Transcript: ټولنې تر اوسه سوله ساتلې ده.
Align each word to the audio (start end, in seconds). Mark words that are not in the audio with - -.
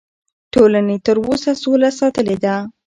ټولنې 0.53 0.97
تر 1.05 1.17
اوسه 1.25 1.51
سوله 1.63 1.89
ساتلې 1.99 2.37
ده. 2.43 2.55